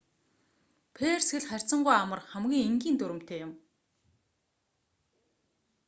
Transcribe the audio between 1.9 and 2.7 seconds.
амар хамгийн